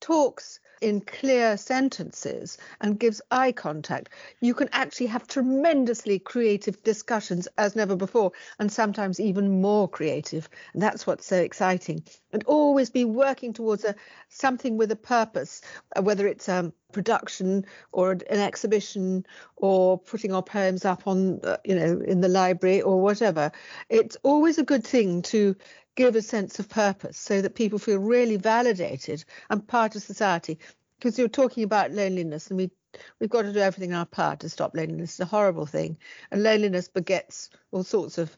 talks 0.00 0.60
in 0.84 1.00
clear 1.00 1.56
sentences 1.56 2.58
and 2.82 3.00
gives 3.00 3.22
eye 3.30 3.52
contact, 3.52 4.10
you 4.42 4.52
can 4.52 4.68
actually 4.70 5.06
have 5.06 5.26
tremendously 5.26 6.18
creative 6.18 6.82
discussions 6.82 7.48
as 7.56 7.74
never 7.74 7.96
before, 7.96 8.32
and 8.58 8.70
sometimes 8.70 9.18
even 9.18 9.62
more 9.62 9.88
creative. 9.88 10.46
And 10.74 10.82
that's 10.82 11.06
what's 11.06 11.26
so 11.26 11.38
exciting. 11.38 12.04
And 12.32 12.44
always 12.44 12.90
be 12.90 13.06
working 13.06 13.54
towards 13.54 13.84
a 13.84 13.94
something 14.28 14.76
with 14.76 14.92
a 14.92 14.96
purpose, 14.96 15.62
uh, 15.96 16.02
whether 16.02 16.26
it's 16.26 16.48
a 16.50 16.70
production 16.92 17.64
or 17.92 18.12
an 18.12 18.22
exhibition 18.28 19.24
or 19.56 19.98
putting 19.98 20.34
our 20.34 20.42
poems 20.42 20.84
up 20.84 21.06
on, 21.06 21.40
uh, 21.44 21.56
you 21.64 21.74
know, 21.74 22.02
in 22.06 22.20
the 22.20 22.28
library 22.28 22.82
or 22.82 23.00
whatever. 23.00 23.50
It's 23.88 24.18
always 24.22 24.58
a 24.58 24.64
good 24.64 24.84
thing 24.84 25.22
to 25.22 25.56
give 25.94 26.16
a 26.16 26.22
sense 26.22 26.58
of 26.58 26.68
purpose 26.68 27.16
so 27.16 27.40
that 27.40 27.54
people 27.54 27.78
feel 27.78 27.98
really 27.98 28.36
validated 28.36 29.24
and 29.50 29.66
part 29.66 29.96
of 29.96 30.02
society. 30.02 30.58
Because 30.98 31.18
you're 31.18 31.28
talking 31.28 31.64
about 31.64 31.92
loneliness, 31.92 32.48
and 32.48 32.56
we 32.56 32.70
we've 33.18 33.30
got 33.30 33.42
to 33.42 33.52
do 33.52 33.58
everything 33.58 33.90
in 33.90 33.96
our 33.96 34.06
power 34.06 34.36
to 34.36 34.48
stop 34.48 34.74
loneliness. 34.74 35.10
It's 35.10 35.20
a 35.20 35.24
horrible 35.24 35.66
thing, 35.66 35.98
and 36.30 36.42
loneliness 36.42 36.88
begets 36.88 37.50
all 37.72 37.84
sorts 37.84 38.18
of 38.18 38.36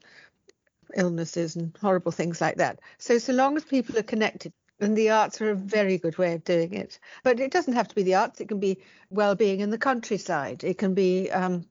illnesses 0.95 1.57
and 1.57 1.77
horrible 1.81 2.13
things 2.13 2.41
like 2.41 2.57
that. 2.57 2.81
So 2.99 3.19
so 3.19 3.33
long 3.33 3.57
as 3.57 3.65
people 3.65 3.99
are 3.99 4.03
connected. 4.03 4.53
And 4.79 4.95
the 4.95 5.09
arts 5.09 5.41
are 5.41 5.53
a 5.53 5.55
very 5.55 5.97
good 5.97 6.19
way 6.19 6.35
of 6.35 6.45
doing 6.45 6.75
it. 6.75 6.99
But 7.23 7.41
it 7.41 7.51
doesn't 7.51 7.73
have 7.73 7.89
to 7.89 7.95
be 7.95 8.03
the 8.03 8.17
arts. 8.17 8.43
It 8.43 8.49
can 8.49 8.61
be 8.61 8.83
well-being 9.09 9.61
in 9.61 9.71
the 9.71 9.79
countryside. 9.79 10.65
It 10.65 10.77
can 10.77 10.93
be 10.93 11.31
um, 11.31 11.65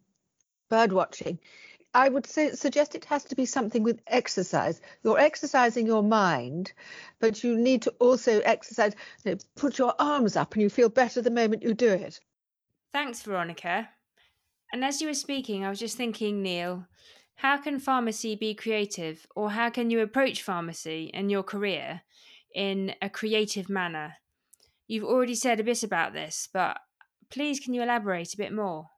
bird 0.70 0.92
watching. 0.92 1.38
I 1.96 2.10
would 2.10 2.28
say, 2.28 2.52
suggest 2.52 2.94
it 2.94 3.06
has 3.06 3.24
to 3.24 3.36
be 3.36 3.46
something 3.46 3.82
with 3.82 4.02
exercise. 4.08 4.82
You're 5.02 5.18
exercising 5.18 5.88
your 5.88 6.04
mind, 6.04 6.74
but 7.22 7.42
you 7.42 7.58
need 7.58 7.82
to 7.84 7.94
also 8.00 8.42
exercise, 8.42 8.94
you 9.24 9.32
know, 9.32 9.38
put 9.56 9.78
your 9.78 9.96
arms 9.98 10.36
up 10.36 10.54
and 10.54 10.62
you 10.62 10.70
feel 10.70 10.90
better 10.90 11.22
the 11.22 11.32
moment 11.32 11.64
you 11.64 11.74
do 11.74 11.88
it. 11.88 12.20
Thanks, 12.92 13.22
Veronica. 13.22 13.88
And 14.74 14.84
as 14.84 15.00
you 15.00 15.08
were 15.08 15.14
speaking, 15.14 15.64
I 15.64 15.70
was 15.70 15.80
just 15.80 15.96
thinking, 15.96 16.44
Neil, 16.44 16.86
how 17.36 17.56
can 17.58 17.80
pharmacy 17.80 18.36
be 18.36 18.54
creative, 18.54 19.26
or 19.34 19.52
how 19.52 19.70
can 19.70 19.90
you 19.90 20.02
approach 20.02 20.44
pharmacy 20.44 21.12
and 21.14 21.32
your 21.32 21.44
career 21.44 22.02
in 22.54 22.94
a 23.02 23.10
creative 23.10 23.70
manner? 23.70 24.16
You've 24.86 25.06
already 25.06 25.36
said 25.36 25.62
a 25.62 25.64
bit 25.64 25.82
about 25.82 26.12
this, 26.12 26.50
but 26.54 26.78
please 27.30 27.62
can 27.62 27.74
you 27.74 27.84
elaborate 27.84 28.34
a 28.34 28.38
bit 28.38 28.52
more? 28.52 28.90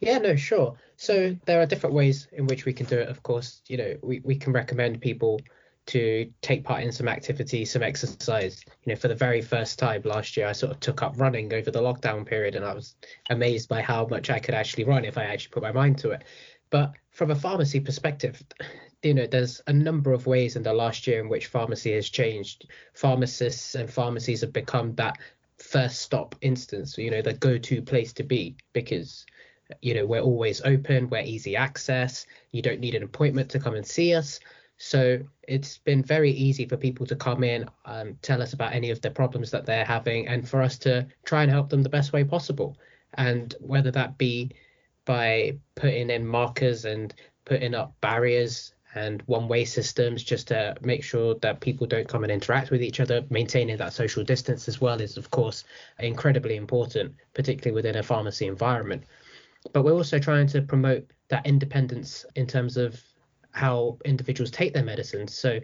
Yeah, 0.00 0.18
no, 0.18 0.36
sure. 0.36 0.76
So 1.00 1.34
there 1.46 1.62
are 1.62 1.66
different 1.66 1.94
ways 1.94 2.28
in 2.30 2.46
which 2.46 2.66
we 2.66 2.74
can 2.74 2.84
do 2.84 2.98
it. 2.98 3.08
Of 3.08 3.22
course, 3.22 3.62
you 3.68 3.78
know, 3.78 3.96
we, 4.02 4.20
we 4.22 4.36
can 4.36 4.52
recommend 4.52 5.00
people 5.00 5.40
to 5.86 6.30
take 6.42 6.62
part 6.62 6.82
in 6.82 6.92
some 6.92 7.08
activity, 7.08 7.64
some 7.64 7.82
exercise. 7.82 8.62
You 8.84 8.92
know, 8.92 8.96
for 8.96 9.08
the 9.08 9.14
very 9.14 9.40
first 9.40 9.78
time 9.78 10.02
last 10.04 10.36
year, 10.36 10.46
I 10.46 10.52
sort 10.52 10.72
of 10.72 10.80
took 10.80 11.02
up 11.02 11.18
running 11.18 11.54
over 11.54 11.70
the 11.70 11.80
lockdown 11.80 12.26
period, 12.26 12.54
and 12.54 12.66
I 12.66 12.74
was 12.74 12.96
amazed 13.30 13.66
by 13.66 13.80
how 13.80 14.06
much 14.08 14.28
I 14.28 14.38
could 14.38 14.54
actually 14.54 14.84
run 14.84 15.06
if 15.06 15.16
I 15.16 15.24
actually 15.24 15.52
put 15.52 15.62
my 15.62 15.72
mind 15.72 15.96
to 16.00 16.10
it. 16.10 16.24
But 16.68 16.92
from 17.12 17.30
a 17.30 17.34
pharmacy 17.34 17.80
perspective, 17.80 18.42
you 19.02 19.14
know, 19.14 19.26
there's 19.26 19.62
a 19.68 19.72
number 19.72 20.12
of 20.12 20.26
ways 20.26 20.56
in 20.56 20.62
the 20.62 20.74
last 20.74 21.06
year 21.06 21.20
in 21.20 21.30
which 21.30 21.46
pharmacy 21.46 21.94
has 21.94 22.10
changed. 22.10 22.68
Pharmacists 22.92 23.74
and 23.74 23.90
pharmacies 23.90 24.42
have 24.42 24.52
become 24.52 24.94
that 24.96 25.16
first 25.56 26.02
stop 26.02 26.34
instance, 26.42 26.98
you 26.98 27.10
know, 27.10 27.22
the 27.22 27.32
go-to 27.32 27.80
place 27.80 28.12
to 28.12 28.22
be 28.22 28.56
because 28.74 29.24
you 29.82 29.94
know 29.94 30.06
we're 30.06 30.20
always 30.20 30.60
open 30.62 31.08
we're 31.10 31.22
easy 31.22 31.56
access 31.56 32.26
you 32.52 32.62
don't 32.62 32.80
need 32.80 32.94
an 32.94 33.02
appointment 33.02 33.50
to 33.50 33.58
come 33.58 33.74
and 33.74 33.86
see 33.86 34.14
us 34.14 34.40
so 34.76 35.18
it's 35.46 35.78
been 35.78 36.02
very 36.02 36.30
easy 36.30 36.66
for 36.66 36.76
people 36.76 37.04
to 37.04 37.14
come 37.14 37.44
in 37.44 37.68
and 37.84 38.10
um, 38.10 38.18
tell 38.22 38.40
us 38.40 38.54
about 38.54 38.72
any 38.72 38.90
of 38.90 39.00
the 39.02 39.10
problems 39.10 39.50
that 39.50 39.66
they're 39.66 39.84
having 39.84 40.26
and 40.26 40.48
for 40.48 40.62
us 40.62 40.78
to 40.78 41.06
try 41.24 41.42
and 41.42 41.50
help 41.50 41.68
them 41.68 41.82
the 41.82 41.88
best 41.88 42.12
way 42.12 42.24
possible 42.24 42.78
and 43.14 43.54
whether 43.60 43.90
that 43.90 44.16
be 44.16 44.50
by 45.04 45.58
putting 45.74 46.08
in 46.10 46.26
markers 46.26 46.84
and 46.84 47.14
putting 47.44 47.74
up 47.74 47.94
barriers 48.00 48.72
and 48.94 49.22
one 49.26 49.48
way 49.48 49.64
systems 49.64 50.22
just 50.22 50.48
to 50.48 50.74
make 50.82 51.04
sure 51.04 51.34
that 51.36 51.60
people 51.60 51.86
don't 51.86 52.08
come 52.08 52.24
and 52.24 52.32
interact 52.32 52.70
with 52.70 52.82
each 52.82 53.00
other. 53.00 53.24
Maintaining 53.30 53.76
that 53.76 53.92
social 53.92 54.24
distance 54.24 54.66
as 54.66 54.80
well 54.80 55.00
is, 55.00 55.16
of 55.16 55.30
course, 55.30 55.64
incredibly 56.00 56.56
important, 56.56 57.14
particularly 57.34 57.74
within 57.74 57.96
a 57.96 58.02
pharmacy 58.02 58.46
environment 58.46 59.04
but 59.72 59.84
we're 59.84 59.92
also 59.92 60.18
trying 60.18 60.46
to 60.48 60.62
promote 60.62 61.10
that 61.28 61.46
independence 61.46 62.24
in 62.36 62.46
terms 62.46 62.76
of 62.76 63.00
how 63.52 63.98
individuals 64.04 64.50
take 64.50 64.72
their 64.72 64.84
medicines. 64.84 65.36
So 65.36 65.60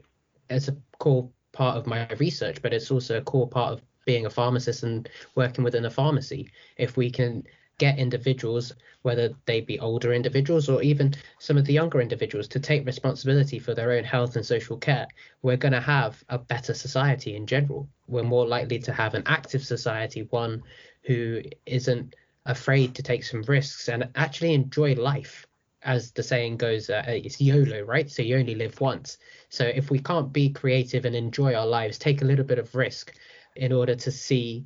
it's 0.50 0.68
a 0.68 0.76
core 0.98 1.28
part 1.52 1.76
of 1.76 1.86
my 1.86 2.06
research, 2.18 2.60
but 2.62 2.72
it's 2.72 2.90
also 2.90 3.18
a 3.18 3.22
core 3.22 3.48
part 3.48 3.72
of 3.72 3.82
being 4.04 4.26
a 4.26 4.30
pharmacist 4.30 4.82
and 4.82 5.08
working 5.34 5.64
within 5.64 5.84
a 5.86 5.90
pharmacy. 5.90 6.50
If 6.76 6.96
we 6.96 7.10
can 7.10 7.44
get 7.78 7.98
individuals, 7.98 8.72
whether 9.02 9.34
they 9.44 9.60
be 9.60 9.78
older 9.80 10.12
individuals 10.12 10.68
or 10.68 10.82
even 10.82 11.14
some 11.38 11.58
of 11.58 11.64
the 11.64 11.72
younger 11.72 12.00
individuals, 12.00 12.48
to 12.48 12.60
take 12.60 12.86
responsibility 12.86 13.58
for 13.58 13.74
their 13.74 13.92
own 13.92 14.04
health 14.04 14.36
and 14.36 14.46
social 14.46 14.76
care, 14.76 15.06
we're 15.42 15.56
going 15.56 15.72
to 15.72 15.80
have 15.80 16.22
a 16.28 16.38
better 16.38 16.72
society 16.72 17.36
in 17.36 17.46
general. 17.46 17.88
We're 18.06 18.22
more 18.22 18.46
likely 18.46 18.78
to 18.80 18.92
have 18.92 19.14
an 19.14 19.24
active 19.26 19.64
society, 19.64 20.26
one 20.30 20.62
who 21.02 21.42
isn't 21.66 22.14
afraid 22.46 22.94
to 22.94 23.02
take 23.02 23.24
some 23.24 23.42
risks 23.42 23.88
and 23.88 24.08
actually 24.14 24.54
enjoy 24.54 24.94
life 24.94 25.46
as 25.82 26.10
the 26.12 26.22
saying 26.22 26.56
goes 26.56 26.90
uh, 26.90 27.04
it's 27.06 27.40
yolo 27.40 27.82
right? 27.82 28.10
So 28.10 28.22
you 28.22 28.36
only 28.36 28.54
live 28.54 28.80
once. 28.80 29.18
So 29.50 29.64
if 29.64 29.90
we 29.90 29.98
can't 29.98 30.32
be 30.32 30.48
creative 30.50 31.04
and 31.04 31.14
enjoy 31.14 31.54
our 31.54 31.66
lives 31.66 31.98
take 31.98 32.22
a 32.22 32.24
little 32.24 32.44
bit 32.44 32.58
of 32.58 32.74
risk 32.74 33.14
in 33.56 33.72
order 33.72 33.94
to 33.94 34.10
see 34.10 34.64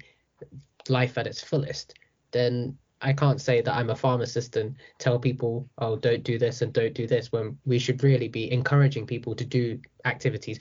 life 0.89 1.19
at 1.19 1.27
its 1.27 1.43
fullest 1.43 1.95
then 2.31 2.77
i 3.03 3.13
can't 3.13 3.41
say 3.41 3.61
that 3.61 3.75
i'm 3.75 3.91
a 3.91 3.97
pharmacist 3.97 4.57
and 4.57 4.77
tell 4.99 5.19
people 5.19 5.69
oh 5.79 5.97
don't 5.97 6.25
do 6.25 6.39
this 6.39 6.63
and 6.63 6.73
don't 6.73 6.95
do 6.95 7.07
this 7.07 7.33
when 7.33 7.57
we 7.65 7.79
should 7.79 8.03
really 8.03 8.29
be 8.29 8.51
encouraging 8.53 9.07
people 9.07 9.35
to 9.35 9.45
do 9.45 9.79
activities 10.05 10.59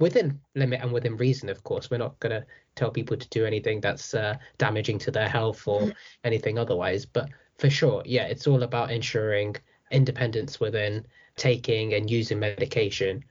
within 0.00 0.40
limit 0.54 0.80
and 0.82 0.92
within 0.92 1.16
reason, 1.16 1.48
of 1.48 1.62
course. 1.64 1.90
We're 1.90 1.98
not 1.98 2.18
going 2.20 2.40
to 2.40 2.46
tell 2.74 2.90
people 2.90 3.16
to 3.16 3.28
do 3.30 3.44
anything 3.44 3.80
that's 3.80 4.14
uh, 4.14 4.36
damaging 4.58 4.98
to 5.00 5.10
their 5.10 5.28
health 5.28 5.66
or 5.66 5.92
anything 6.24 6.58
otherwise. 6.58 7.06
But 7.06 7.28
for 7.58 7.70
sure, 7.70 8.02
yeah, 8.04 8.24
it's 8.24 8.46
all 8.46 8.62
about 8.62 8.90
ensuring 8.90 9.56
independence 9.90 10.60
within 10.60 11.06
taking 11.36 11.94
and 11.94 12.10
using 12.10 12.38
medication. 12.38 13.24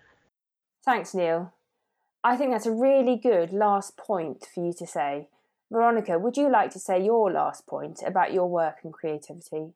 Thanks, 0.84 1.14
Neil. 1.14 1.54
I 2.24 2.38
think 2.38 2.52
that's 2.52 2.66
a 2.66 2.72
really 2.72 3.18
good 3.18 3.52
last 3.52 3.98
point 3.98 4.46
for 4.54 4.66
you 4.66 4.74
to 4.74 4.88
say. 4.88 5.28
Veronica, 5.72 6.18
would 6.18 6.38
you 6.38 6.50
like 6.50 6.72
to 6.72 6.80
say 6.80 7.04
your 7.04 7.32
last 7.32 7.68
point 7.68 8.02
about 8.06 8.34
your 8.34 8.48
work 8.48 8.78
and 8.84 8.94
creativity? 8.94 9.74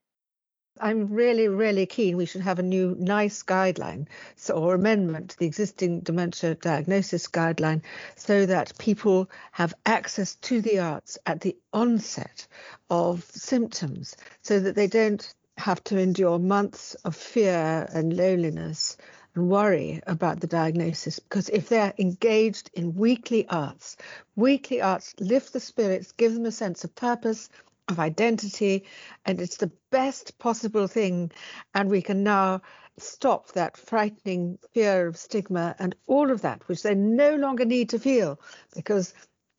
I'm 0.79 1.07
really, 1.13 1.47
really 1.47 1.85
keen 1.85 2.15
we 2.15 2.25
should 2.25 2.41
have 2.41 2.59
a 2.59 2.63
new 2.63 2.95
NICE 2.99 3.43
guideline 3.43 4.07
so, 4.35 4.55
or 4.55 4.75
amendment 4.75 5.31
to 5.31 5.39
the 5.39 5.45
existing 5.45 6.01
dementia 6.01 6.55
diagnosis 6.55 7.27
guideline 7.27 7.81
so 8.15 8.45
that 8.45 8.77
people 8.77 9.29
have 9.51 9.73
access 9.85 10.35
to 10.35 10.61
the 10.61 10.79
arts 10.79 11.17
at 11.25 11.41
the 11.41 11.57
onset 11.73 12.47
of 12.89 13.23
symptoms 13.23 14.15
so 14.41 14.59
that 14.59 14.75
they 14.75 14.87
don't 14.87 15.33
have 15.57 15.83
to 15.83 15.99
endure 15.99 16.39
months 16.39 16.95
of 17.03 17.15
fear 17.15 17.87
and 17.93 18.15
loneliness 18.15 18.95
and 19.35 19.49
worry 19.49 20.01
about 20.07 20.39
the 20.39 20.47
diagnosis. 20.47 21.19
Because 21.19 21.49
if 21.49 21.69
they're 21.69 21.93
engaged 21.97 22.69
in 22.73 22.95
weekly 22.95 23.47
arts, 23.49 23.97
weekly 24.35 24.81
arts 24.81 25.13
lift 25.19 25.53
the 25.53 25.59
spirits, 25.59 26.13
give 26.13 26.33
them 26.33 26.45
a 26.45 26.51
sense 26.51 26.83
of 26.83 26.95
purpose, 26.95 27.49
of 27.89 27.99
identity, 27.99 28.85
and 29.25 29.41
it's 29.41 29.57
the 29.57 29.71
best 29.91 30.37
possible 30.39 30.87
thing. 30.87 31.31
And 31.73 31.89
we 31.89 32.01
can 32.01 32.23
now 32.23 32.61
stop 32.97 33.51
that 33.53 33.77
frightening 33.77 34.59
fear 34.73 35.07
of 35.07 35.17
stigma 35.17 35.75
and 35.79 35.95
all 36.07 36.31
of 36.31 36.41
that, 36.41 36.67
which 36.67 36.83
they 36.83 36.95
no 36.95 37.35
longer 37.35 37.65
need 37.65 37.89
to 37.89 37.99
feel 37.99 38.39
because 38.75 39.13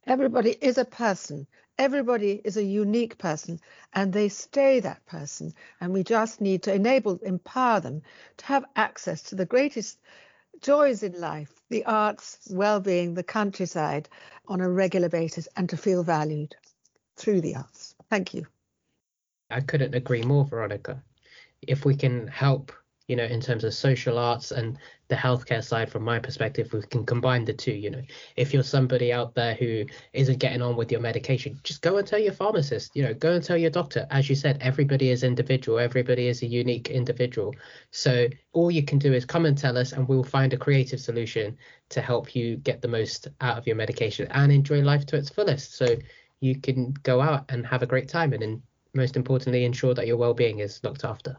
everybody 0.07 0.57
is 0.61 0.79
a 0.79 0.85
person. 0.85 1.47
Everybody 1.79 2.41
is 2.45 2.59
a 2.59 2.65
unique 2.65 3.17
person 3.17 3.59
and 3.95 4.13
they 4.13 4.29
stay 4.29 4.81
that 4.81 5.05
person. 5.07 5.55
And 5.81 5.93
we 5.93 6.05
just 6.05 6.41
need 6.41 6.63
to 6.65 6.75
enable, 6.75 7.19
empower 7.23 7.81
them 7.81 8.03
to 8.39 8.47
have 8.47 8.67
access 8.77 9.23
to 9.25 9.35
the 9.35 9.47
greatest 9.47 9.99
joys 10.61 11.03
in 11.03 11.19
life 11.19 11.51
the 11.71 11.85
arts, 11.87 12.39
well 12.51 12.81
being, 12.81 13.15
the 13.15 13.23
countryside 13.23 14.09
on 14.47 14.61
a 14.61 14.69
regular 14.69 15.09
basis, 15.09 15.49
and 15.57 15.71
to 15.71 15.77
feel 15.77 16.03
valued 16.03 16.55
through 17.17 17.41
the 17.41 17.57
arts. 17.57 17.95
Thank 18.11 18.35
you. 18.35 18.47
I 19.51 19.61
couldn't 19.61 19.95
agree 19.95 20.23
more, 20.23 20.45
Veronica. 20.45 21.03
If 21.63 21.85
we 21.85 21.95
can 21.95 22.27
help, 22.27 22.73
you 23.07 23.17
know, 23.17 23.25
in 23.25 23.41
terms 23.41 23.65
of 23.65 23.75
social 23.75 24.19
arts 24.19 24.53
and 24.53 24.79
the 25.09 25.17
healthcare 25.17 25.63
side, 25.63 25.91
from 25.91 26.05
my 26.05 26.19
perspective, 26.19 26.73
we 26.73 26.83
can 26.83 27.05
combine 27.05 27.45
the 27.45 27.53
two. 27.53 27.73
You 27.73 27.91
know, 27.91 28.03
if 28.37 28.55
you're 28.55 28.63
somebody 28.63 29.13
out 29.13 29.35
there 29.35 29.55
who 29.55 29.85
isn't 30.13 30.39
getting 30.39 30.63
on 30.63 30.77
with 30.77 30.93
your 30.93 31.01
medication, 31.01 31.59
just 31.65 31.83
go 31.83 31.99
and 31.99 32.07
tell 32.07 32.19
your 32.21 32.33
pharmacist, 32.33 32.95
you 32.95 33.03
know, 33.03 33.15
go 33.15 33.33
and 33.33 33.45
tell 33.45 33.57
your 33.57 33.71
doctor. 33.71 34.07
As 34.11 34.29
you 34.29 34.37
said, 34.37 34.59
everybody 34.61 35.11
is 35.11 35.25
individual, 35.25 35.79
everybody 35.79 36.29
is 36.29 36.43
a 36.43 36.47
unique 36.47 36.89
individual. 36.89 37.55
So 37.91 38.29
all 38.53 38.71
you 38.71 38.85
can 38.85 38.99
do 38.99 39.13
is 39.13 39.25
come 39.25 39.47
and 39.47 39.59
tell 39.59 39.77
us, 39.77 39.93
and 39.93 40.09
we'll 40.09 40.25
find 40.25 40.53
a 40.53 40.57
creative 40.57 41.01
solution 41.01 41.57
to 41.91 42.01
help 42.01 42.37
you 42.37 42.57
get 42.57 42.81
the 42.83 42.89
most 42.89 43.29
out 43.41 43.59
of 43.59 43.67
your 43.67 43.77
medication 43.77 44.29
and 44.31 44.53
enjoy 44.53 44.81
life 44.83 45.07
to 45.07 45.17
its 45.17 45.29
fullest. 45.29 45.75
So 45.77 45.97
you 46.41 46.59
can 46.59 46.93
go 47.03 47.21
out 47.21 47.45
and 47.49 47.67
have 47.67 47.83
a 47.83 47.87
great 47.87 48.09
time 48.09 48.33
and, 48.33 48.43
and 48.43 48.63
most 48.95 49.17
importantly 49.17 49.65
ensure 49.65 49.95
that 49.95 50.07
your 50.07 50.17
well-being 50.17 50.59
is 50.59 50.81
looked 50.83 51.05
after. 51.05 51.37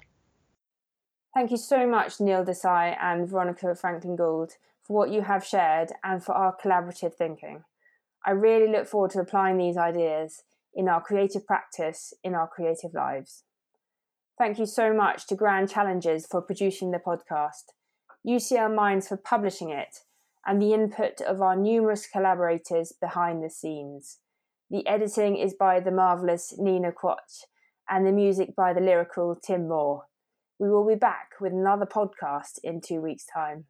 Thank 1.34 1.52
you 1.52 1.58
so 1.58 1.88
much 1.88 2.20
neil 2.20 2.46
desai 2.46 2.96
and 3.02 3.30
veronica 3.30 3.74
franklin 3.76 4.16
gould 4.16 4.52
for 4.84 4.98
what 4.98 5.12
you 5.12 5.22
have 5.22 5.46
shared 5.46 5.92
and 6.04 6.24
for 6.24 6.34
our 6.34 6.56
collaborative 6.56 7.14
thinking. 7.16 7.64
I 8.26 8.32
really 8.32 8.72
look 8.72 8.88
forward 8.88 9.12
to 9.12 9.20
applying 9.20 9.58
these 9.58 9.78
ideas 9.78 10.44
in 10.74 10.88
our 10.88 11.02
creative 11.02 11.46
practice 11.46 12.14
in 12.24 12.36
our 12.36 12.48
creative 12.48 12.94
lives. 12.94 13.44
Thank 14.38 14.60
you 14.60 14.66
so 14.66 14.94
much 14.94 15.28
to 15.28 15.36
grand 15.36 15.70
challenges 15.70 16.26
for 16.26 16.42
producing 16.42 16.92
the 16.92 17.00
podcast 17.00 17.74
ucl 18.28 18.74
minds 18.74 19.08
for 19.08 19.18
publishing 19.18 19.72
it 19.72 20.02
and 20.46 20.62
the 20.62 20.74
input 20.74 21.22
of 21.22 21.42
our 21.42 21.56
numerous 21.56 22.06
collaborators 22.08 22.92
behind 22.92 23.44
the 23.44 23.50
scenes 23.50 24.20
the 24.72 24.88
editing 24.88 25.36
is 25.36 25.54
by 25.54 25.82
the 25.82 25.92
marvellous 25.92 26.56
Nina 26.58 26.94
Quach 26.94 27.44
and 27.90 28.08
the 28.08 28.12
music 28.14 28.56
by 28.56 28.72
the 28.72 28.80
lyrical 28.80 29.36
Tim 29.36 29.68
Moore. 29.68 30.06
We 30.60 30.70
will 30.70 30.88
be 30.88 30.96
back 30.96 31.32
with 31.42 31.52
another 31.52 31.86
podcast 31.86 32.58
in 32.64 32.80
two 32.80 33.02
weeks' 33.02 33.26
time. 33.26 33.66